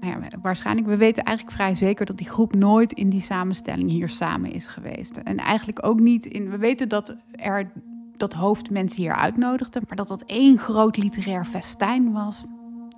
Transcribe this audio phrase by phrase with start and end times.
[0.00, 3.90] nou ja, waarschijnlijk, we weten eigenlijk vrij zeker dat die groep nooit in die samenstelling
[3.90, 5.16] hier samen is geweest.
[5.16, 6.50] En eigenlijk ook niet in.
[6.50, 7.72] We weten dat er
[8.16, 12.44] dat hoofd mensen hier uitnodigde, maar dat dat één groot literair festijn was,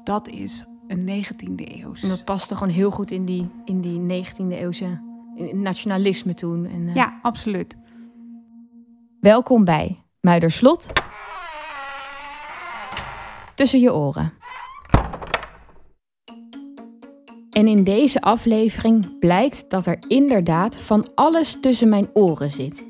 [0.04, 1.94] dat is een 19e eeuw.
[2.02, 5.00] En dat paste gewoon heel goed in die, in die 19e eeuwse
[5.52, 6.66] nationalisme toen.
[6.66, 6.94] En, uh...
[6.94, 7.76] Ja, absoluut.
[9.20, 10.92] Welkom bij Muiderslot.
[13.54, 14.32] Tussen je oren.
[17.52, 22.84] En in deze aflevering blijkt dat er inderdaad van alles tussen mijn oren zit.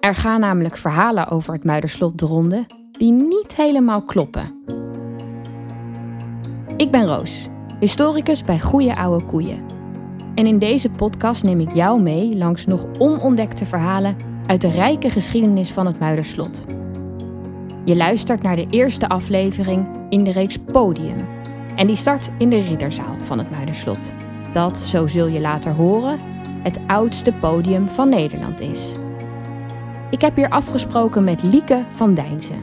[0.00, 4.62] Er gaan namelijk verhalen over het Muiderslot de ronde die niet helemaal kloppen.
[6.76, 7.46] Ik ben Roos,
[7.80, 9.64] historicus bij Goeie Oude Koeien.
[10.34, 15.10] En in deze podcast neem ik jou mee langs nog onontdekte verhalen uit de rijke
[15.10, 16.64] geschiedenis van het Muiderslot.
[17.84, 21.33] Je luistert naar de eerste aflevering in de reeks Podium
[21.76, 24.12] en die start in de Ridderzaal van het Muiderslot.
[24.52, 26.18] Dat, zo zul je later horen,
[26.62, 28.92] het oudste podium van Nederland is.
[30.10, 32.62] Ik heb hier afgesproken met Lieke van Dijnsen,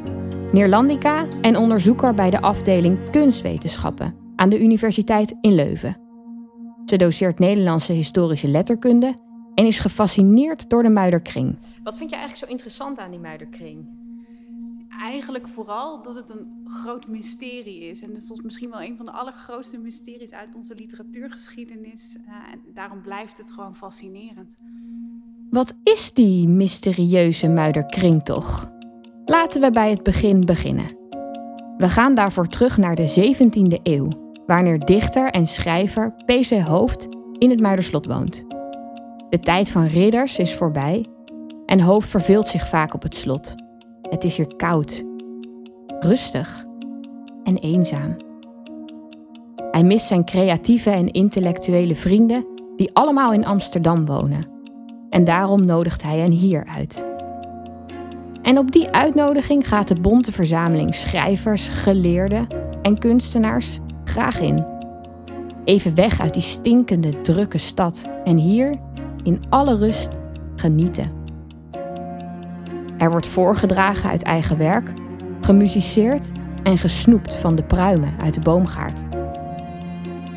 [0.51, 5.97] Neerlandica en onderzoeker bij de afdeling Kunstwetenschappen aan de Universiteit in Leuven.
[6.85, 9.13] Ze doseert Nederlandse historische letterkunde
[9.55, 11.57] en is gefascineerd door de Muiderkring.
[11.83, 14.00] Wat vind je eigenlijk zo interessant aan die Muiderkring?
[14.99, 18.01] Eigenlijk vooral dat het een groot mysterie is.
[18.01, 22.15] En het is misschien wel een van de allergrootste mysteries uit onze literatuurgeschiedenis.
[22.15, 24.57] Uh, en daarom blijft het gewoon fascinerend.
[25.49, 28.71] Wat is die mysterieuze Muiderkring toch?
[29.25, 30.99] Laten we bij het begin beginnen.
[31.77, 34.07] We gaan daarvoor terug naar de 17e eeuw,
[34.45, 36.67] wanneer dichter en schrijver P.C.
[36.67, 38.43] Hoofd in het Muiderslot woont.
[39.29, 41.05] De tijd van ridders is voorbij
[41.65, 43.55] en Hoofd verveelt zich vaak op het slot.
[44.11, 45.03] Het is hier koud,
[45.99, 46.65] rustig
[47.43, 48.15] en eenzaam.
[49.71, 52.45] Hij mist zijn creatieve en intellectuele vrienden
[52.75, 54.45] die allemaal in Amsterdam wonen.
[55.09, 57.05] En daarom nodigt hij hen hier uit.
[58.41, 62.47] En op die uitnodiging gaat de bonte verzameling schrijvers, geleerden
[62.81, 64.65] en kunstenaars graag in.
[65.63, 68.73] Even weg uit die stinkende, drukke stad en hier
[69.23, 70.07] in alle rust
[70.55, 71.20] genieten.
[73.01, 74.93] Er wordt voorgedragen uit eigen werk,
[75.39, 76.31] gemusiceerd
[76.63, 78.99] en gesnoept van de pruimen uit de boomgaard.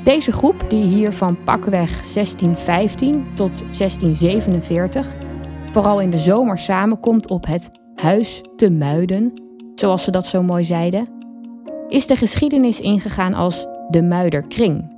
[0.05, 5.15] Deze groep, die hier van pakweg 1615 tot 1647
[5.73, 9.33] vooral in de zomer samenkomt op het Huis te Muiden,
[9.75, 11.09] zoals ze dat zo mooi zeiden,
[11.89, 14.97] is de geschiedenis ingegaan als de Muiderkring.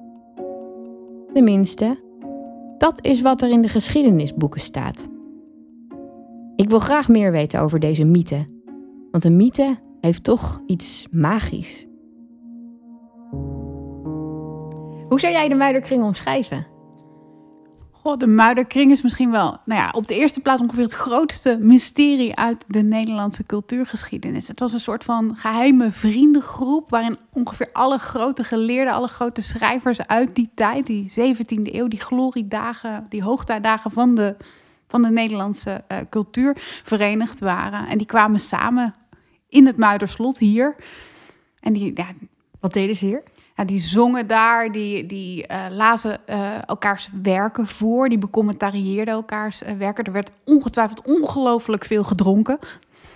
[1.32, 1.98] Tenminste,
[2.78, 5.14] dat is wat er in de geschiedenisboeken staat.
[6.56, 8.46] Ik wil graag meer weten over deze mythe.
[9.10, 11.86] Want een mythe heeft toch iets magisch.
[15.08, 16.66] Hoe zou jij de Muiderkring omschrijven?
[17.90, 21.58] Goh, de Muiderkring is misschien wel, nou ja, op de eerste plaats ongeveer het grootste
[21.60, 24.48] mysterie uit de Nederlandse cultuurgeschiedenis.
[24.48, 30.06] Het was een soort van geheime vriendengroep waarin ongeveer alle grote geleerden, alle grote schrijvers
[30.06, 34.36] uit die tijd, die 17e eeuw, die gloriedagen, die hoogtijdagen van de
[34.88, 36.52] van de Nederlandse uh, cultuur
[36.84, 37.88] verenigd waren.
[37.88, 38.94] En die kwamen samen
[39.48, 40.76] in het Muiderslot hier.
[41.60, 42.06] En die, ja,
[42.60, 43.22] wat deden ze hier?
[43.56, 49.62] Ja, die zongen daar, die, die uh, lazen uh, elkaars werken voor, die becommentarieerden elkaars
[49.78, 50.04] werken.
[50.04, 52.58] Er werd ongetwijfeld ongelooflijk veel gedronken.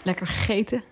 [0.03, 0.83] Lekker gegeten.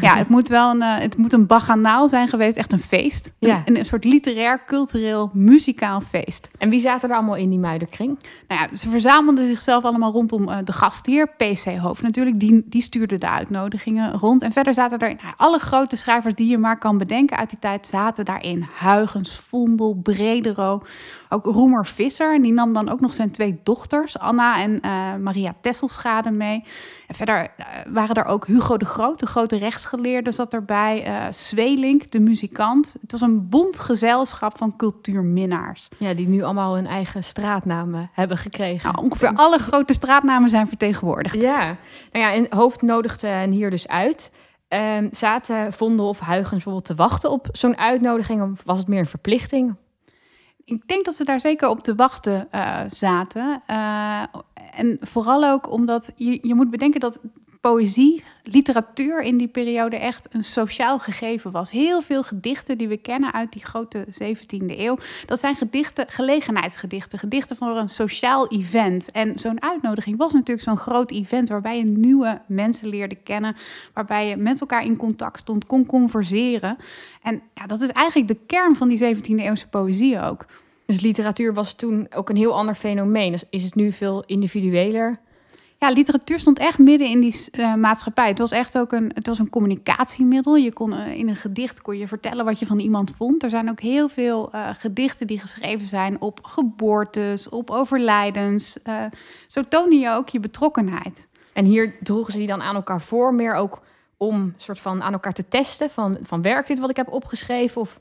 [0.00, 3.32] Ja, het moet wel een, uh, het moet een baganaal zijn geweest, echt een feest.
[3.38, 3.62] Ja.
[3.64, 6.48] Een, een, soort literair, cultureel, muzikaal feest.
[6.58, 8.18] En wie zaten er allemaal in die muiderkring?
[8.48, 12.40] Nou ja, ze verzamelden zichzelf allemaal rondom uh, de gastheer, PC Hoofd natuurlijk.
[12.40, 14.42] Die, die stuurde de uitnodigingen rond.
[14.42, 17.58] En verder zaten er nou, alle grote schrijvers die je maar kan bedenken uit die
[17.58, 18.66] tijd zaten daarin.
[18.74, 20.82] Huigens, Vondel, Bredero,
[21.34, 22.34] ook Roemer Visser.
[22.34, 26.64] En die nam dan ook nog zijn twee dochters, Anna en uh, Maria Tesselschade mee.
[27.06, 27.50] En verder
[27.92, 31.08] waren er ook Hugo de Groot, de grote rechtsgeleerde zat erbij.
[31.08, 32.94] Uh, Zwelink, de muzikant.
[33.00, 35.88] Het was een bond gezelschap van cultuurminnaars.
[35.98, 38.92] Ja, die nu allemaal hun eigen straatnamen hebben gekregen.
[38.92, 41.40] Nou, ongeveer alle grote straatnamen zijn vertegenwoordigd.
[41.40, 41.76] Ja,
[42.12, 44.30] nou ja, en Hoofd nodigde hen hier dus uit.
[44.68, 44.80] Uh,
[45.10, 48.42] zaten Vondel of Huygens bijvoorbeeld te wachten op zo'n uitnodiging?
[48.42, 49.74] Of was het meer een verplichting?
[50.64, 53.62] Ik denk dat ze daar zeker op te wachten uh, zaten.
[53.70, 54.22] Uh,
[54.74, 57.18] en vooral ook omdat je, je moet bedenken dat
[57.70, 61.70] poëzie, literatuur in die periode echt een sociaal gegeven was.
[61.70, 67.18] Heel veel gedichten die we kennen uit die grote 17e eeuw, dat zijn gedichten, gelegenheidsgedichten,
[67.18, 69.10] gedichten voor een sociaal event.
[69.10, 73.56] En zo'n uitnodiging was natuurlijk zo'n groot event waarbij je nieuwe mensen leerde kennen,
[73.94, 76.76] waarbij je met elkaar in contact stond, kon converseren.
[77.22, 80.46] En ja, dat is eigenlijk de kern van die 17e eeuwse poëzie ook.
[80.86, 83.32] Dus literatuur was toen ook een heel ander fenomeen.
[83.32, 85.22] Dus is het nu veel individueler?
[85.78, 88.28] Ja, literatuur stond echt midden in die uh, maatschappij.
[88.28, 90.56] Het was echt ook een, het was een communicatiemiddel.
[90.56, 93.42] Je kon uh, in een gedicht kon je vertellen wat je van iemand vond.
[93.42, 98.76] Er zijn ook heel veel uh, gedichten die geschreven zijn op geboortes, op overlijdens.
[99.46, 101.28] zo toonde je ook je betrokkenheid.
[101.52, 103.82] En hier droegen ze die dan aan elkaar voor, meer ook
[104.16, 107.80] om soort van aan elkaar te testen van, van werkt dit wat ik heb opgeschreven
[107.80, 108.00] of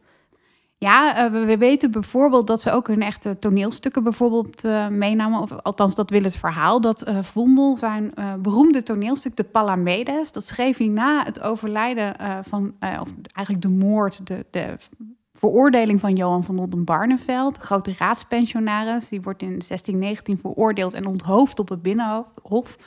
[0.83, 5.41] ja, uh, we, weten bijvoorbeeld dat ze ook hun echte toneelstukken bijvoorbeeld uh, meenamen.
[5.41, 6.81] Of althans, dat wil het verhaal.
[6.81, 12.73] Dat uh, Vondel zijn beroemde toneelstuk, de Palamedes, dat schreef hij na het overlijden van,
[12.79, 14.75] of eigenlijk de moord, de, de
[15.33, 19.09] veroordeling van Johan van Oldenbarneveld, grote raadspensionaris.
[19.09, 22.77] Die wordt in 1619 veroordeeld en onthoofd op het Binnenhof.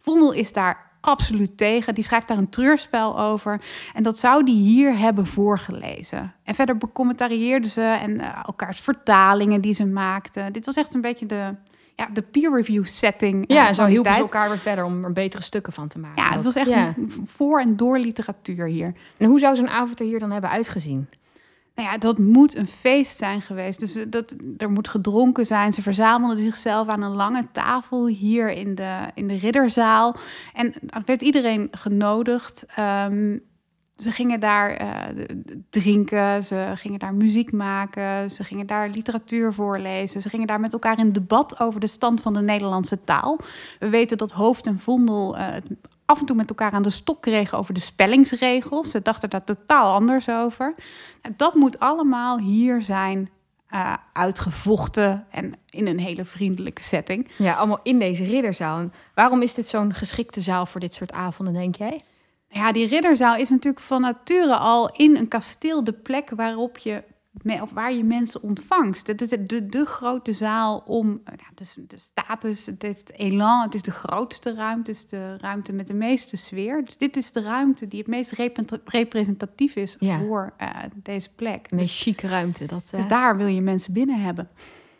[0.00, 1.94] Vondel is daar absoluut tegen.
[1.94, 3.60] Die schrijft daar een treurspel over.
[3.94, 6.32] En dat zou die hier hebben voorgelezen.
[6.44, 10.52] En verder becommentarieerden ze en uh, elkaars vertalingen die ze maakten.
[10.52, 11.54] Dit was echt een beetje de,
[11.96, 13.44] ja, de peer review setting.
[13.46, 16.22] Ja, en zo hielpen ze elkaar weer verder om er betere stukken van te maken.
[16.22, 18.94] Ja, het was echt een voor- en door literatuur hier.
[19.16, 21.08] En hoe zou zo'n avond er hier dan hebben uitgezien?
[21.80, 23.80] Nou ja, dat moet een feest zijn geweest.
[23.80, 25.72] Dus eh, dat, er moet gedronken zijn.
[25.72, 30.16] Ze verzamelden zichzelf aan een lange tafel hier in de, in de ridderzaal.
[30.54, 30.74] En
[31.04, 32.64] werd iedereen genodigd.
[32.74, 33.38] Ehm,
[33.96, 35.24] ze gingen daar uh,
[35.70, 40.72] drinken, ze gingen daar muziek maken, ze gingen daar literatuur voorlezen, ze gingen daar met
[40.72, 43.38] elkaar in debat over de stand van de Nederlandse taal.
[43.78, 45.70] We weten dat Hoofd en Vondel uh, het
[46.10, 48.90] af en toe met elkaar aan de stok kregen over de spellingsregels.
[48.90, 50.74] Ze dachten daar totaal anders over.
[51.36, 53.30] Dat moet allemaal hier zijn
[53.74, 57.28] uh, uitgevochten en in een hele vriendelijke setting.
[57.36, 58.88] Ja, allemaal in deze ridderzaal.
[59.14, 62.00] waarom is dit zo'n geschikte zaal voor dit soort avonden, denk jij?
[62.48, 67.02] Ja, die ridderzaal is natuurlijk van nature al in een kasteel de plek waarop je
[67.60, 69.06] of waar je mensen ontvangst.
[69.06, 73.74] Het is de, de grote zaal om ja, dus de status, het heeft elan, het
[73.74, 76.84] is de grootste ruimte, het is de ruimte met de meeste sfeer.
[76.84, 78.32] Dus dit is de ruimte die het meest
[78.84, 81.66] representatief is voor uh, deze plek.
[81.70, 82.66] Een dus, chique ruimte.
[82.66, 83.00] Dat, uh...
[83.00, 84.48] dus daar wil je mensen binnen hebben.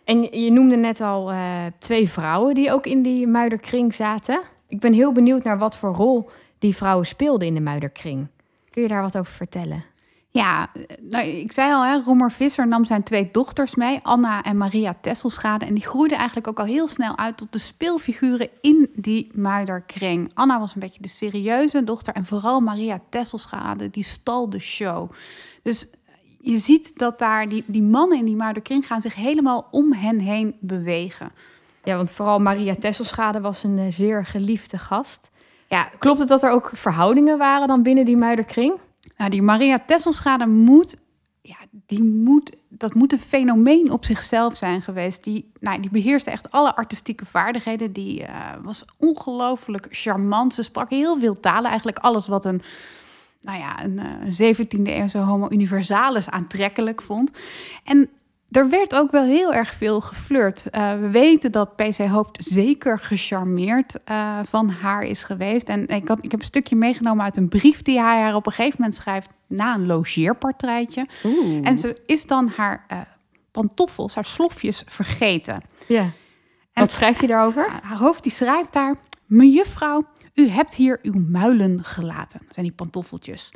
[0.04, 4.40] En je, je noemde net al uh, twee vrouwen die ook in die muiderkring zaten.
[4.68, 8.26] Ik ben heel benieuwd naar wat voor rol die vrouwen speelden in de muiderkring.
[8.70, 9.84] Kun je daar wat over vertellen?
[10.32, 10.68] Ja,
[11.00, 14.96] nou, ik zei al, hè, Roemer Visser nam zijn twee dochters mee, Anna en Maria
[15.00, 15.64] Tesselschade.
[15.64, 20.30] En die groeiden eigenlijk ook al heel snel uit tot de speelfiguren in die muiderkring.
[20.34, 25.10] Anna was een beetje de serieuze dochter en vooral Maria Tesselschade, die stal de show.
[25.62, 25.86] Dus
[26.40, 30.18] je ziet dat daar die, die mannen in die muiderkring gaan zich helemaal om hen
[30.18, 31.32] heen bewegen.
[31.84, 35.30] Ja, want vooral Maria Tesselschade was een uh, zeer geliefde gast.
[35.68, 38.78] Ja, klopt het dat er ook verhoudingen waren dan binnen die muiderkring?
[39.20, 40.96] Nou, die Maria Tesselschade moet,
[41.42, 41.56] ja,
[41.86, 45.24] die moet, dat moet een fenomeen op zichzelf zijn geweest.
[45.24, 47.92] Die, nou, die beheerste echt alle artistieke vaardigheden.
[47.92, 48.28] Die uh,
[48.62, 50.54] was ongelooflijk charmant.
[50.54, 52.62] Ze sprak heel veel talen, eigenlijk alles wat een,
[53.40, 57.30] nou ja, een, eh, een 17e eeuwse homo universalis aantrekkelijk vond.
[57.84, 58.08] En
[58.50, 60.64] er werd ook wel heel erg veel geflirt.
[60.72, 65.68] Uh, we weten dat PC Hoofd zeker gecharmeerd uh, van haar is geweest.
[65.68, 68.46] En ik, had, ik heb een stukje meegenomen uit een brief die hij haar op
[68.46, 71.06] een gegeven moment schrijft na een logeerpartijtje.
[71.24, 71.66] Oeh.
[71.66, 73.00] En ze is dan haar uh,
[73.50, 75.62] pantoffels, haar slofjes vergeten.
[75.88, 76.02] Ja.
[76.72, 77.70] En Wat schrijft hij daarover?
[77.82, 78.96] Haar hoofd die schrijft daar:
[79.26, 82.40] Mejuffrouw, u hebt hier uw muilen gelaten.
[82.44, 83.50] Dat zijn die pantoffeltjes.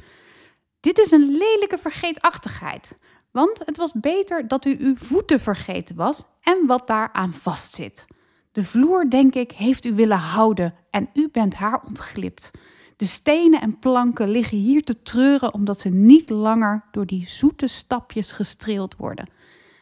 [0.80, 2.96] Dit is een lelijke vergeetachtigheid.
[3.34, 8.06] Want het was beter dat u uw voeten vergeten was en wat daaraan vastzit.
[8.52, 12.50] De vloer, denk ik, heeft u willen houden en u bent haar ontglipt.
[12.96, 17.66] De stenen en planken liggen hier te treuren omdat ze niet langer door die zoete
[17.66, 19.28] stapjes gestreeld worden.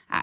[0.07, 0.21] Ah,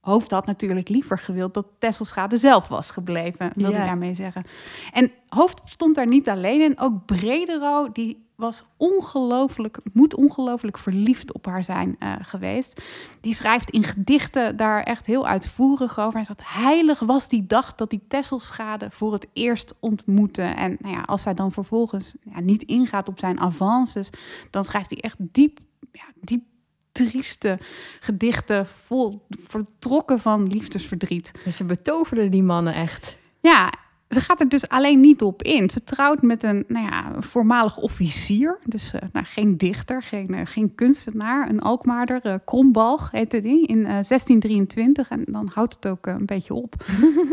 [0.00, 3.84] Hoofd had natuurlijk liever gewild dat Tesselschade zelf was gebleven, wil ja.
[3.84, 4.44] daarmee zeggen.
[4.92, 11.32] En Hoofd stond daar niet alleen in, ook Bredero, die was ongelooflijk, moet ongelooflijk verliefd
[11.32, 12.82] op haar zijn uh, geweest.
[13.20, 16.14] Die schrijft in gedichten daar echt heel uitvoerig over.
[16.14, 20.42] Hij zegt, heilig was die dag dat die Tesselschade voor het eerst ontmoette.
[20.42, 24.10] En nou ja, als zij dan vervolgens ja, niet ingaat op zijn avances,
[24.50, 25.58] dan schrijft hij echt diep,
[25.92, 26.44] ja, diep
[26.92, 27.58] trieste
[28.00, 31.32] gedichten vol vertrokken van liefdesverdriet.
[31.44, 33.16] Dus ze betoverden die mannen echt.
[33.40, 33.72] Ja,
[34.08, 35.70] ze gaat er dus alleen niet op in.
[35.70, 38.58] Ze trouwt met een nou ja, voormalig officier.
[38.64, 41.48] Dus uh, nou, geen dichter, geen, uh, geen kunstenaar.
[41.48, 45.08] Een Alkmaarder, uh, Krombalg heette die, in 1623.
[45.08, 46.74] En dan houdt het ook een beetje op.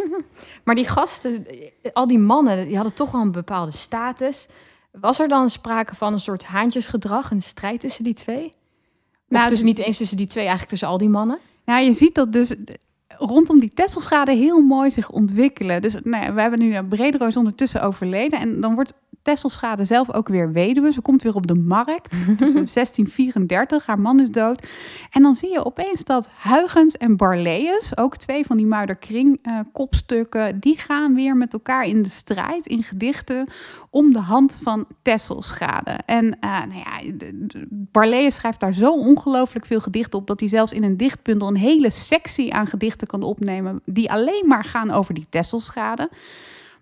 [0.63, 1.45] maar die gasten,
[1.93, 4.47] al die mannen, die hadden toch wel een bepaalde status.
[4.91, 8.51] Was er dan sprake van een soort haantjesgedrag, een strijd tussen die twee?
[9.27, 11.39] Nou, dus niet eens tussen die twee, eigenlijk tussen al die mannen?
[11.65, 12.53] Nou, je ziet dat dus
[13.17, 15.81] rondom die Tesselschade heel mooi zich ontwikkelen.
[15.81, 18.39] Dus nou we hebben nu Brederoos ondertussen overleden.
[18.39, 18.93] En dan wordt
[19.23, 20.91] Tesselschade zelf ook weer weduwe.
[20.91, 22.11] Ze komt weer op de markt.
[22.43, 24.67] Dus 1634, haar man is dood.
[25.11, 29.59] En dan zie je opeens dat Huygens en Barleus, ook twee van die Muiderkring uh,
[29.71, 33.47] kopstukken, die gaan weer met elkaar in de strijd in gedichten
[33.89, 35.91] om de hand van Tesselschade.
[36.05, 37.27] En uh, nou ja,
[37.69, 41.55] Barleus schrijft daar zo ongelooflijk veel gedichten op dat hij zelfs in een dichtbundel een
[41.55, 46.09] hele sectie aan gedichten kan opnemen die alleen maar gaan over die Tesselschade.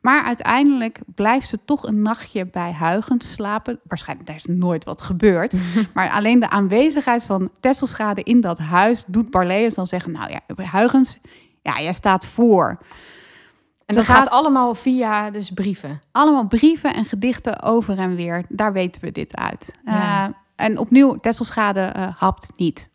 [0.01, 3.79] Maar uiteindelijk blijft ze toch een nachtje bij Huygens slapen.
[3.83, 5.53] Waarschijnlijk daar is nooit wat gebeurd.
[5.93, 10.11] maar alleen de aanwezigheid van Tesselschade in dat huis doet Barleus dan zeggen...
[10.11, 10.39] nou ja,
[10.71, 11.17] Huygens,
[11.61, 12.79] ja, jij staat voor.
[13.85, 16.01] En dat gaat, allemaal via dus brieven?
[16.11, 18.45] Allemaal brieven en gedichten over en weer.
[18.49, 19.73] Daar weten we dit uit.
[19.85, 22.89] Uh, en opnieuw, Tesselschade uh, hapt niet.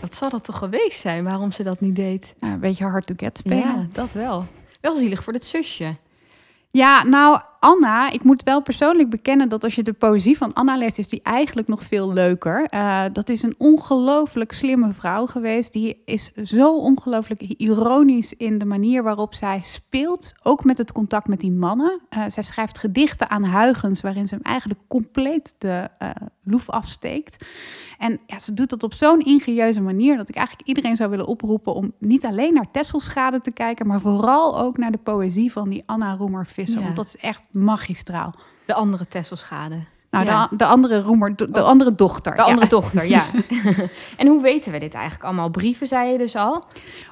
[0.00, 2.34] Wat zal dat toch geweest zijn, waarom ze dat niet deed?
[2.40, 3.58] een beetje hard to get spelen.
[3.58, 4.44] Ja, dat wel.
[4.80, 5.96] Wel zielig voor het zusje.
[6.76, 10.76] Ja, nou, Anna, ik moet wel persoonlijk bekennen dat als je de poëzie van Anna
[10.76, 12.66] leest, is die eigenlijk nog veel leuker.
[12.70, 15.72] Uh, dat is een ongelooflijk slimme vrouw geweest.
[15.72, 20.32] Die is zo ongelooflijk ironisch in de manier waarop zij speelt.
[20.42, 22.00] Ook met het contact met die mannen.
[22.10, 26.10] Uh, zij schrijft gedichten aan Huygens, waarin ze hem eigenlijk compleet de uh,
[26.44, 27.44] loef afsteekt.
[27.98, 31.26] En ja, ze doet dat op zo'n ingenieuze manier dat ik eigenlijk iedereen zou willen
[31.26, 35.68] oproepen om niet alleen naar Tesselschade te kijken, maar vooral ook naar de poëzie van
[35.68, 36.82] die Anna Roemer-Visser.
[36.82, 38.34] Want dat is echt magistraal.
[38.66, 39.84] De andere Tesselschade.
[40.10, 41.62] Nou, de, de, andere roemer, de, oh.
[41.62, 42.34] andere dochter.
[42.34, 43.26] De andere dochter, ja.
[44.16, 45.50] en hoe weten we dit eigenlijk allemaal?
[45.50, 46.64] Brieven, zei je dus al?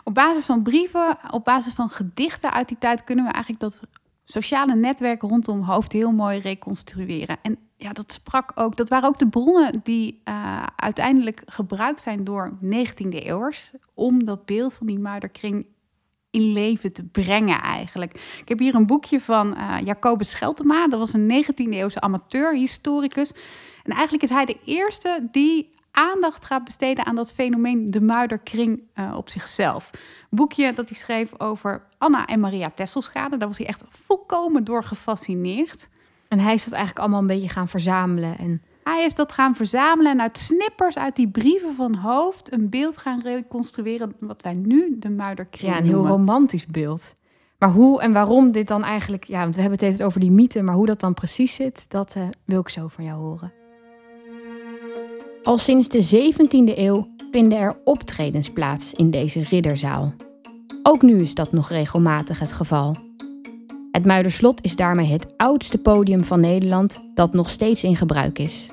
[0.05, 3.05] Op basis van brieven, op basis van gedichten uit die tijd...
[3.05, 3.81] kunnen we eigenlijk dat
[4.25, 7.37] sociale netwerk rondom hoofd heel mooi reconstrueren.
[7.43, 12.25] En ja, dat sprak ook, dat waren ook de bronnen die uh, uiteindelijk gebruikt zijn
[12.25, 13.71] door 19e eeuwers...
[13.95, 15.67] om dat beeld van die muiderkring
[16.35, 18.13] in leven te brengen eigenlijk.
[18.41, 20.89] Ik heb hier een boekje van uh, Jacobus Scheltema.
[20.89, 23.33] Dat was een 19e-eeuwse amateur-historicus.
[23.83, 28.83] En eigenlijk is hij de eerste die aandacht gaat besteden aan dat fenomeen de muiderkring
[28.95, 29.91] uh, op zichzelf.
[29.93, 33.37] Een boekje dat hij schreef over Anna en Maria Tesselschade.
[33.37, 35.89] Daar was hij echt volkomen door gefascineerd.
[36.29, 39.55] En hij is dat eigenlijk allemaal een beetje gaan verzamelen en hij is dat gaan
[39.55, 44.55] verzamelen en uit snippers uit die brieven van Hoofd een beeld gaan reconstrueren wat wij
[44.55, 47.15] nu de Muiderkring Ja, een heel romantisch beeld.
[47.59, 49.25] Maar hoe en waarom dit dan eigenlijk...
[49.25, 51.85] Ja, want we hebben het over die mythe, maar hoe dat dan precies zit...
[51.89, 53.53] dat uh, wil ik zo van jou horen.
[55.43, 60.15] Al sinds de 17e eeuw vinden er optredens plaats in deze ridderzaal.
[60.83, 62.97] Ook nu is dat nog regelmatig het geval.
[63.95, 68.67] Het Muiderslot is daarmee het oudste podium van Nederland dat nog steeds in gebruik is.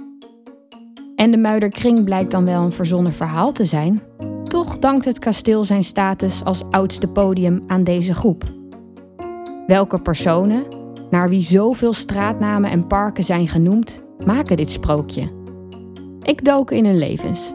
[1.16, 4.02] En de Muiderkring blijkt dan wel een verzonnen verhaal te zijn.
[4.44, 8.44] Toch dankt het kasteel zijn status als oudste podium aan deze groep.
[9.68, 10.64] Welke personen,
[11.10, 15.30] naar wie zoveel straatnamen en parken zijn genoemd, maken dit sprookje?
[16.22, 17.54] Ik dook in hun levens.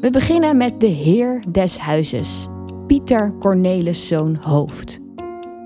[0.00, 2.46] We beginnen met de heer des huizes,
[2.86, 5.00] Pieter Cornelis zoon Hoofd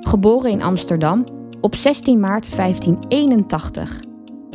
[0.06, 1.24] geboren in Amsterdam
[1.60, 4.00] op 16 maart 1581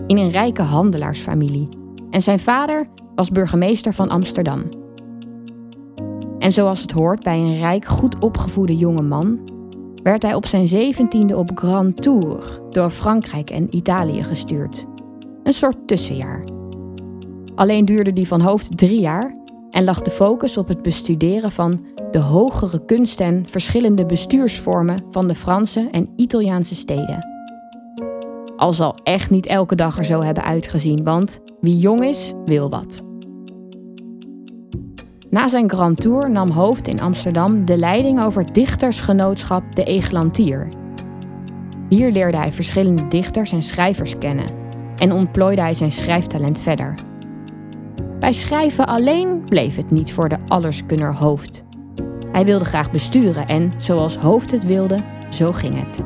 [0.07, 1.67] in een rijke handelaarsfamilie
[2.09, 4.63] en zijn vader was burgemeester van Amsterdam.
[6.39, 9.39] En zoals het hoort bij een rijk, goed opgevoede jonge man,
[10.03, 14.85] werd hij op zijn zeventiende op Grand Tour door Frankrijk en Italië gestuurd.
[15.43, 16.43] Een soort tussenjaar.
[17.55, 19.35] Alleen duurde die van hoofd drie jaar
[19.69, 25.27] en lag de focus op het bestuderen van de hogere kunst en verschillende bestuursvormen van
[25.27, 27.27] de Franse en Italiaanse steden.
[28.55, 32.69] Al zal echt niet elke dag er zo hebben uitgezien, want wie jong is, wil
[32.69, 33.01] wat.
[35.29, 40.67] Na zijn Grand Tour nam Hoofd in Amsterdam de leiding over het dichtersgenootschap De Egelantier.
[41.89, 44.45] Hier leerde hij verschillende dichters en schrijvers kennen
[44.95, 47.08] en ontplooide hij zijn schrijftalent verder.
[48.19, 51.63] Bij schrijven alleen bleef het niet voor de allerskunner Hoofd.
[52.31, 54.97] Hij wilde graag besturen en, zoals Hoofd het wilde,
[55.29, 56.03] zo ging het.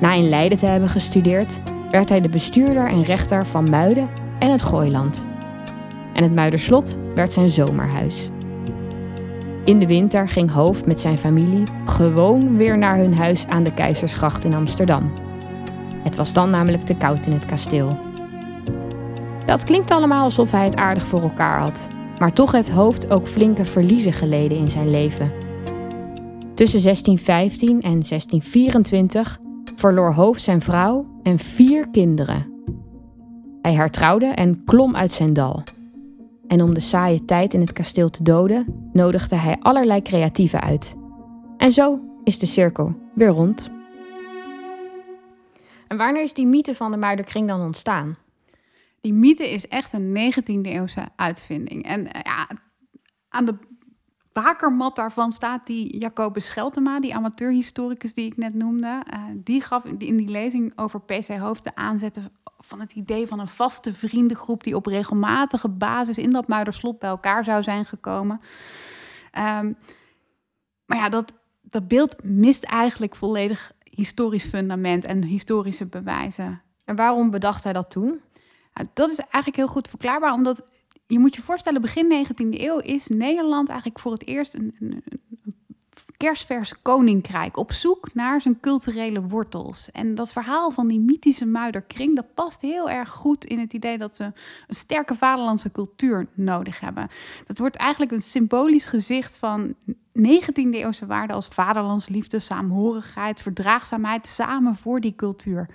[0.00, 4.50] Na in Leiden te hebben gestudeerd, werd hij de bestuurder en rechter van Muiden en
[4.50, 5.26] het Gooiland.
[6.14, 8.30] En het Muiderslot werd zijn zomerhuis.
[9.64, 13.74] In de winter ging Hoofd met zijn familie gewoon weer naar hun huis aan de
[13.74, 15.12] Keizersgracht in Amsterdam.
[16.02, 18.07] Het was dan namelijk te koud in het kasteel.
[19.48, 21.86] Dat klinkt allemaal alsof hij het aardig voor elkaar had.
[22.18, 25.32] Maar toch heeft Hoofd ook flinke verliezen geleden in zijn leven.
[26.54, 29.38] Tussen 1615 en 1624
[29.76, 32.52] verloor Hoofd zijn vrouw en vier kinderen.
[33.62, 35.62] Hij hertrouwde en klom uit zijn dal.
[36.46, 40.96] En om de saaie tijd in het kasteel te doden, nodigde hij allerlei creatieven uit.
[41.56, 43.70] En zo is de cirkel weer rond.
[45.86, 48.16] En wanneer is die mythe van de Muiderkring dan ontstaan?
[49.00, 51.84] Die mythe is echt een 19e eeuwse uitvinding.
[51.84, 52.48] En eh, ja,
[53.28, 53.54] aan de
[54.32, 59.02] bakermat daarvan staat die Jacobus Scheltema, die amateurhistoricus die ik net noemde.
[59.14, 63.38] Uh, die gaf in die lezing over PC Hoofd de aanzetten van het idee van
[63.38, 68.40] een vaste vriendengroep die op regelmatige basis in dat Muiderslot bij elkaar zou zijn gekomen.
[69.38, 69.76] Um,
[70.86, 76.62] maar ja, dat, dat beeld mist eigenlijk volledig historisch fundament en historische bewijzen.
[76.84, 78.20] En waarom bedacht hij dat toen?
[78.94, 80.62] Dat is eigenlijk heel goed verklaarbaar, omdat
[81.06, 85.02] je moet je voorstellen, begin 19e eeuw is Nederland eigenlijk voor het eerst een, een,
[86.16, 89.90] kerstvers koninkrijk op zoek naar zijn culturele wortels.
[89.90, 93.98] En dat verhaal van die mythische muiderkring, dat past heel erg goed in het idee
[93.98, 97.08] dat we een sterke vaderlandse cultuur nodig hebben.
[97.46, 99.74] Dat wordt eigenlijk een symbolisch gezicht van
[100.18, 105.68] 19e eeuwse waarden als vaderlandsliefde, saamhorigheid, verdraagzaamheid, samen voor die cultuur.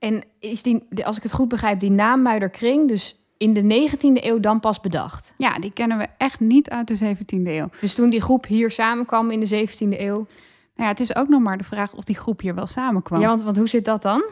[0.00, 4.24] En is die, als ik het goed begrijp, die naam Muiderkring, dus in de 19e
[4.24, 5.34] eeuw dan pas bedacht.
[5.36, 7.68] Ja, die kennen we echt niet uit de 17e eeuw.
[7.80, 10.26] Dus toen die groep hier samenkwam in de 17e eeuw.
[10.74, 13.20] Nou ja, het is ook nog maar de vraag of die groep hier wel samenkwam.
[13.20, 14.24] Ja, want, want hoe zit dat dan?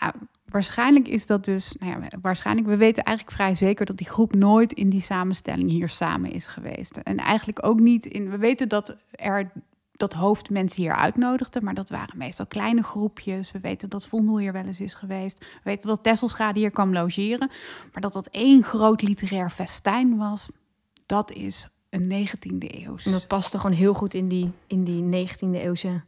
[0.00, 0.12] Ja,
[0.46, 4.34] waarschijnlijk is dat dus, nou ja, waarschijnlijk, we weten eigenlijk vrij zeker dat die groep
[4.34, 6.96] nooit in die samenstelling hier samen is geweest.
[6.96, 9.52] En eigenlijk ook niet in, we weten dat er
[10.00, 11.60] dat hoofd mensen hier uitnodigde.
[11.60, 13.52] Maar dat waren meestal kleine groepjes.
[13.52, 15.38] We weten dat Vondel hier wel eens is geweest.
[15.38, 17.50] We weten dat Tesselschade hier kwam logeren.
[17.92, 20.48] Maar dat dat één groot literair festijn was,
[21.06, 23.06] dat is een 19e eeuws.
[23.06, 26.02] En dat paste gewoon heel goed in die, in die 19e eeuwse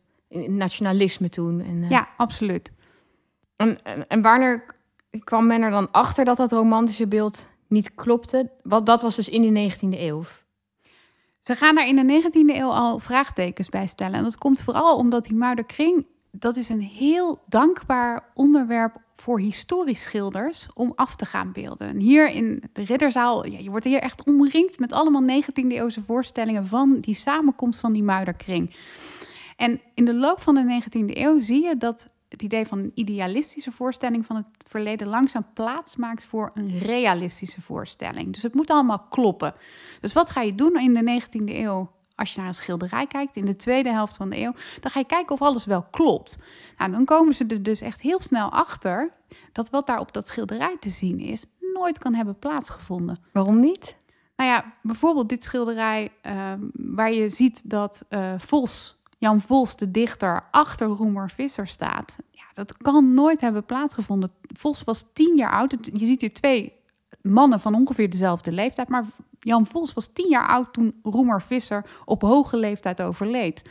[0.46, 1.61] nationalisme toen.
[1.61, 1.90] En, uh...
[1.90, 2.72] Ja, absoluut.
[3.56, 4.64] En, en, en wanneer
[5.25, 8.50] kwam men er dan achter dat dat romantische beeld niet klopte?
[8.62, 10.22] Wat, dat was dus in die 19e eeuw.
[11.42, 14.14] Ze gaan daar in de 19e eeuw al vraagtekens bij stellen.
[14.14, 20.02] En dat komt vooral omdat die Muiderkring, dat is een heel dankbaar onderwerp voor historisch
[20.02, 21.88] schilders om af te gaan beelden.
[21.88, 26.66] En hier in de Ridderzaal, je wordt hier echt omringd met allemaal 19e eeuwse voorstellingen
[26.66, 28.76] van die samenkomst van die Muiderkring.
[29.57, 32.92] En in de loop van de 19e eeuw zie je dat het idee van een
[32.95, 38.33] idealistische voorstelling van het verleden langzaam plaats maakt voor een realistische voorstelling.
[38.33, 39.55] Dus het moet allemaal kloppen.
[40.01, 41.90] Dus wat ga je doen in de 19e eeuw?
[42.14, 44.99] Als je naar een schilderij kijkt in de tweede helft van de eeuw, dan ga
[44.99, 46.38] je kijken of alles wel klopt.
[46.79, 49.12] Nou, dan komen ze er dus echt heel snel achter
[49.53, 53.18] dat wat daar op dat schilderij te zien is, nooit kan hebben plaatsgevonden.
[53.33, 53.97] Waarom niet?
[54.37, 59.90] Nou ja, bijvoorbeeld dit schilderij uh, waar je ziet dat uh, Vos Jan Vos, de
[59.90, 62.16] dichter, achter Roemer Visser staat.
[62.30, 64.30] Ja, dat kan nooit hebben plaatsgevonden.
[64.42, 65.76] Vos was tien jaar oud.
[65.92, 66.72] Je ziet hier twee
[67.20, 68.88] mannen van ongeveer dezelfde leeftijd.
[68.88, 69.04] Maar
[69.40, 73.62] Jan Vos was tien jaar oud toen Roemer Visser op hoge leeftijd overleed.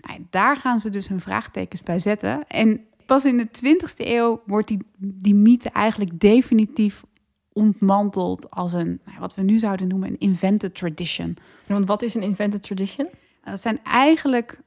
[0.00, 2.46] Nou, daar gaan ze dus hun vraagtekens bij zetten.
[2.46, 7.04] En pas in de 20e eeuw wordt die, die mythe eigenlijk definitief
[7.52, 11.36] ontmanteld als een, nou, wat we nu zouden noemen, een invented tradition.
[11.66, 13.08] Want wat is een invented tradition?
[13.44, 14.58] Dat zijn eigenlijk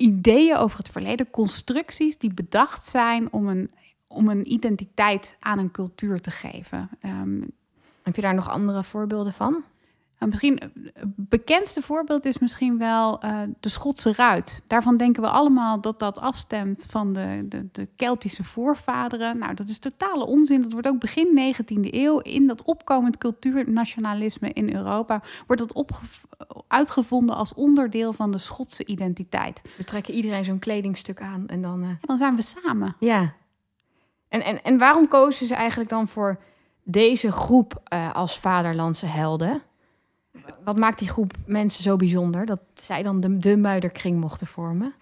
[0.00, 3.70] ideeën over het verleden, constructies die bedacht zijn om een,
[4.06, 6.90] om een identiteit aan een cultuur te geven.
[7.02, 7.50] Um,
[8.02, 9.64] Heb je daar nog andere voorbeelden van?
[10.20, 10.60] Nou, misschien
[10.94, 14.62] het bekendste voorbeeld is misschien wel uh, de Schotse ruit.
[14.66, 19.38] Daarvan denken we allemaal dat dat afstemt van de, de, de Keltische voorvaderen.
[19.38, 20.62] Nou, dat is totale onzin.
[20.62, 25.84] Dat wordt ook begin 19e eeuw in dat opkomend cultuurnationalisme in Europa wordt dat
[26.68, 29.62] uitgevonden als onderdeel van de Schotse identiteit.
[29.76, 31.82] we trekken iedereen zo'n kledingstuk aan en dan.
[31.82, 31.88] Uh...
[32.00, 32.96] dan zijn we samen.
[32.98, 33.34] Ja.
[34.28, 36.40] En, en, en waarom kozen ze eigenlijk dan voor
[36.82, 39.62] deze groep uh, als vaderlandse helden?
[40.64, 44.94] Wat maakt die groep mensen zo bijzonder dat zij dan de, de muiderkring mochten vormen?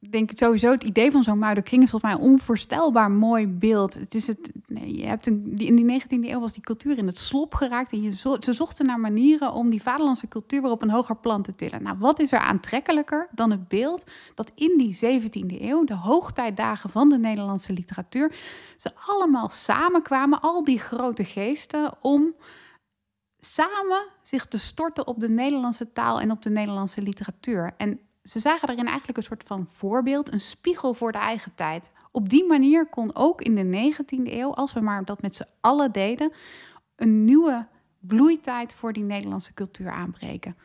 [0.00, 3.94] Ik denk sowieso het idee van zo'n muiderkring is volgens mij een onvoorstelbaar mooi beeld.
[3.94, 7.06] Het is het, nee, je hebt een, in die 19e eeuw was die cultuur in
[7.06, 10.82] het slop geraakt en je ze zochten naar manieren om die vaderlandse cultuur weer op
[10.82, 11.82] een hoger plan te tillen.
[11.82, 16.90] Nou, wat is er aantrekkelijker dan het beeld dat in die 17e eeuw, de hoogtijdagen
[16.90, 18.32] van de Nederlandse literatuur,
[18.76, 22.34] ze allemaal samenkwamen, al die grote geesten, om
[23.40, 27.74] samen zich te storten op de Nederlandse taal en op de Nederlandse literatuur.
[27.76, 31.92] En ze zagen daarin eigenlijk een soort van voorbeeld, een spiegel voor de eigen tijd.
[32.10, 35.48] Op die manier kon ook in de 19e eeuw, als we maar dat met z'n
[35.60, 36.32] allen deden,
[36.96, 37.66] een nieuwe
[37.98, 40.56] bloeitijd voor die Nederlandse cultuur aanbreken.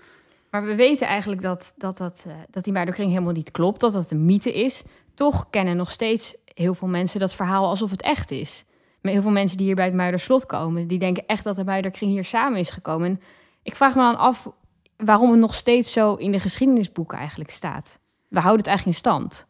[0.49, 3.93] Maar we weten eigenlijk dat, dat, dat, uh, dat die Muiderkring helemaal niet klopt, dat
[3.93, 4.83] dat een mythe is.
[5.13, 8.65] Toch kennen nog steeds heel veel mensen dat verhaal alsof het echt is.
[9.11, 12.11] Heel veel mensen die hier bij het Muiderslot komen, die denken echt dat de Muiderkring
[12.11, 13.07] hier samen is gekomen.
[13.07, 13.21] En
[13.63, 14.49] ik vraag me dan af
[14.97, 17.99] waarom het nog steeds zo in de geschiedenisboeken eigenlijk staat.
[18.27, 19.45] We houden het eigenlijk in stand.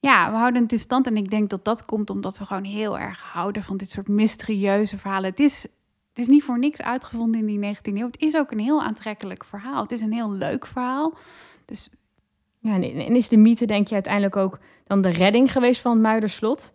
[0.00, 2.64] Ja, we houden het in stand en ik denk dat dat komt omdat we gewoon
[2.64, 5.30] heel erg houden van dit soort mysterieuze verhalen.
[5.30, 5.62] Het is,
[6.08, 8.06] het is niet voor niks uitgevonden in die 19e eeuw.
[8.06, 9.82] Het is ook een heel aantrekkelijk verhaal.
[9.82, 11.14] Het is een heel leuk verhaal.
[11.64, 11.90] Dus
[12.58, 16.02] ja, en is de mythe, denk je, uiteindelijk ook dan de redding geweest van het
[16.02, 16.72] Muiderslot?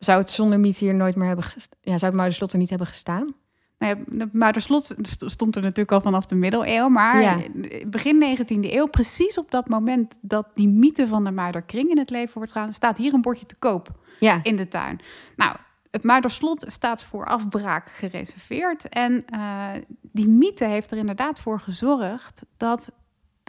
[0.00, 1.44] Zou het zonder mythe hier nooit meer hebben...
[1.80, 3.34] Ja, zou het Muiderslot er niet hebben gestaan?
[3.78, 6.92] Nou ja, Muiderslot stond er natuurlijk al vanaf de middeleeuwen.
[6.92, 7.42] Maar
[7.86, 12.10] begin 19e eeuw, precies op dat moment dat die mythe van de Muiderkring in het
[12.10, 12.72] leven wordt gaan...
[12.72, 13.88] staat hier een bordje te koop
[14.20, 14.40] ja.
[14.42, 15.00] in de tuin.
[15.36, 15.56] Nou,
[15.90, 18.88] het Muiderslot staat voor afbraak gereserveerd.
[18.88, 19.68] En uh,
[20.00, 22.92] die mythe heeft er inderdaad voor gezorgd dat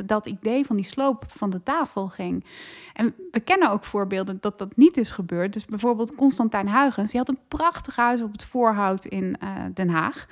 [0.05, 2.45] dat idee van die sloop van de tafel ging.
[2.93, 5.53] En we kennen ook voorbeelden dat dat niet is gebeurd.
[5.53, 9.89] Dus bijvoorbeeld Constantijn Huygens, die had een prachtig huis op het Voorhout in uh, Den
[9.89, 10.27] Haag.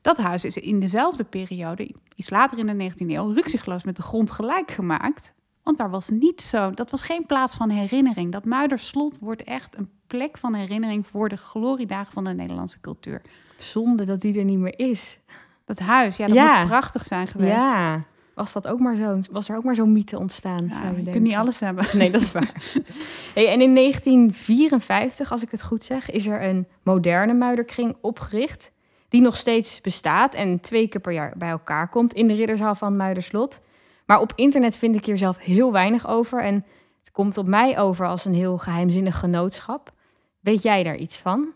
[0.00, 4.02] Dat huis is in dezelfde periode, iets later in de 19e eeuw, ruksigloos met de
[4.02, 5.34] grond gelijk gemaakt.
[5.62, 8.32] Want daar was niet zo, dat was geen plaats van herinnering.
[8.32, 13.22] Dat Muiderslot wordt echt een plek van herinnering voor de gloriedagen van de Nederlandse cultuur.
[13.58, 15.18] Zonde dat die er niet meer is.
[15.64, 17.62] Dat huis, ja, dat moet prachtig zijn geweest.
[17.62, 18.04] Ja
[18.34, 20.66] was, dat ook maar zo, was er ook maar zo'n mythe ontstaan.
[20.68, 21.86] Ja, je, je kunt niet alles hebben.
[21.92, 22.52] Nee, dat is waar.
[23.34, 28.72] hey, en in 1954, als ik het goed zeg, is er een moderne muiderkring opgericht.
[29.08, 32.74] Die nog steeds bestaat en twee keer per jaar bij elkaar komt in de ridderzaal
[32.74, 33.60] van Muiderslot.
[34.06, 36.42] Maar op internet vind ik hier zelf heel weinig over.
[36.42, 36.54] En
[37.00, 39.92] het komt op mij over als een heel geheimzinnig genootschap.
[40.40, 41.52] Weet jij daar iets van?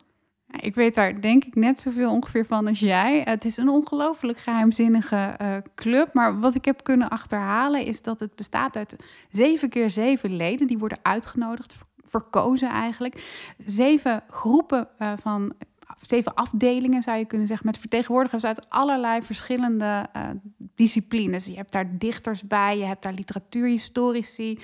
[0.61, 3.22] Ik weet daar denk ik net zoveel ongeveer van als jij.
[3.24, 6.12] Het is een ongelooflijk geheimzinnige uh, club.
[6.12, 8.96] Maar wat ik heb kunnen achterhalen is dat het bestaat uit
[9.30, 10.66] zeven keer zeven leden.
[10.66, 11.74] Die worden uitgenodigd,
[12.08, 13.44] verkozen eigenlijk.
[13.66, 15.54] Zeven groepen uh, van
[16.06, 20.22] zeven afdelingen zou je kunnen zeggen, met vertegenwoordigers uit allerlei verschillende uh,
[20.74, 21.46] disciplines.
[21.46, 24.58] Je hebt daar dichters bij, je hebt daar literatuurhistorici,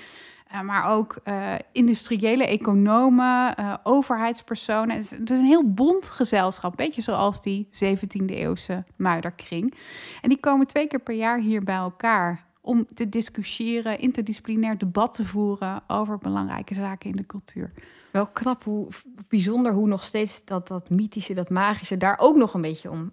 [0.53, 4.95] uh, maar ook uh, industriële economen, uh, overheidspersonen.
[4.95, 9.73] Het is, het is, een heel bond gezelschap, een beetje zoals die 17e eeuwse Muiderkring.
[10.21, 15.13] En die komen twee keer per jaar hier bij elkaar om te discussiëren, interdisciplinair debat
[15.13, 17.71] te voeren over belangrijke zaken in de cultuur.
[18.11, 18.87] Wel knap, hoe
[19.27, 23.11] bijzonder hoe nog steeds dat, dat mythische, dat magische daar ook nog een beetje om,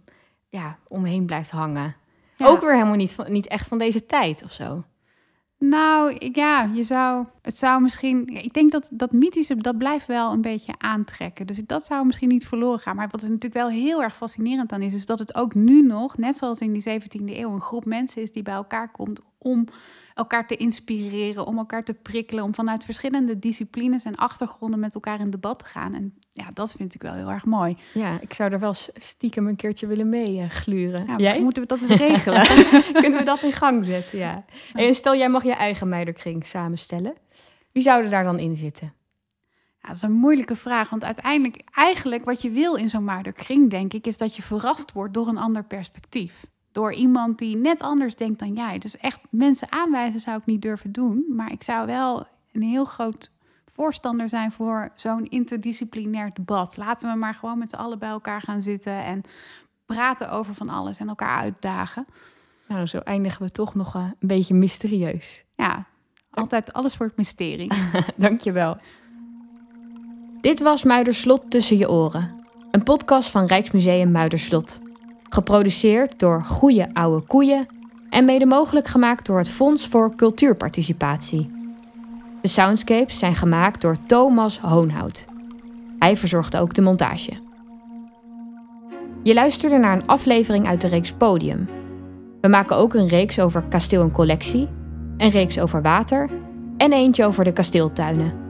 [0.48, 1.94] ja, omheen blijft hangen.
[2.36, 2.46] Ja.
[2.46, 4.84] Ook weer helemaal niet, van, niet echt van deze tijd of zo.
[5.64, 10.32] Nou, ja, je zou, het zou misschien, ik denk dat dat mythische, dat blijft wel
[10.32, 11.46] een beetje aantrekken.
[11.46, 12.96] Dus dat zou misschien niet verloren gaan.
[12.96, 15.82] Maar wat er natuurlijk wel heel erg fascinerend aan is, is dat het ook nu
[15.82, 19.20] nog, net zoals in die 17e eeuw, een groep mensen is die bij elkaar komt
[19.38, 19.66] om
[20.14, 25.20] elkaar te inspireren, om elkaar te prikkelen, om vanuit verschillende disciplines en achtergronden met elkaar
[25.20, 25.94] in debat te gaan.
[25.94, 27.76] En ja, dat vind ik wel heel erg mooi.
[27.94, 31.06] Ja, ik zou er wel stiekem een keertje willen mee uh, gluren.
[31.06, 31.40] Ja, jij?
[31.40, 32.46] moeten we dat eens regelen.
[33.02, 34.44] Kunnen we dat in gang zetten, ja.
[34.72, 37.14] En stel, jij mag je eigen meiderkring samenstellen.
[37.72, 38.92] Wie zou er daar dan in zitten?
[39.82, 43.70] Ja, dat is een moeilijke vraag, want uiteindelijk, eigenlijk wat je wil in zo'n meiderkring,
[43.70, 47.80] denk ik, is dat je verrast wordt door een ander perspectief door iemand die net
[47.80, 48.78] anders denkt dan jij.
[48.78, 51.24] Dus echt mensen aanwijzen zou ik niet durven doen.
[51.28, 53.30] Maar ik zou wel een heel groot
[53.66, 56.76] voorstander zijn voor zo'n interdisciplinair debat.
[56.76, 59.22] Laten we maar gewoon met z'n allen bij elkaar gaan zitten en
[59.86, 62.06] praten over van alles en elkaar uitdagen.
[62.68, 65.44] Nou, zo eindigen we toch nog eh, een beetje mysterieus.
[65.56, 65.86] Ja,
[66.30, 67.72] altijd alles voor het mysterie.
[68.16, 68.76] Dankjewel.
[70.40, 72.44] Dit was Muiderslot tussen je oren.
[72.70, 74.78] Een podcast van Rijksmuseum Muiderslot.
[75.32, 77.66] Geproduceerd door Goeie Oude Koeien
[78.10, 81.50] en mede mogelijk gemaakt door het Fonds voor Cultuurparticipatie.
[82.40, 85.26] De soundscapes zijn gemaakt door Thomas Hoonhout.
[85.98, 87.30] Hij verzorgde ook de montage.
[89.22, 91.68] Je luisterde naar een aflevering uit de reeks Podium.
[92.40, 94.68] We maken ook een reeks over kasteel en collectie,
[95.16, 96.30] een reeks over water
[96.76, 98.41] en eentje over de kasteeltuinen.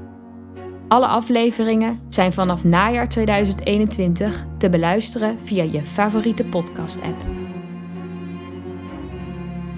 [0.92, 7.24] Alle afleveringen zijn vanaf najaar 2021 te beluisteren via je favoriete podcast-app.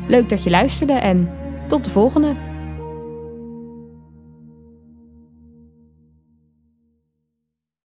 [0.09, 1.31] Leuk dat je luisterde en
[1.67, 2.54] tot de volgende!